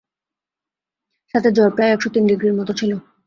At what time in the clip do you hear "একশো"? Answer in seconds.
1.91-2.09